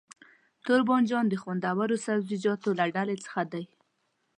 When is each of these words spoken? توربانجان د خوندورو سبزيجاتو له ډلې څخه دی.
توربانجان 0.65 1.25
د 1.29 1.33
خوندورو 1.41 1.95
سبزيجاتو 2.05 2.69
له 2.79 2.85
ډلې 2.95 3.15
څخه 3.25 3.41
دی. 3.51 3.63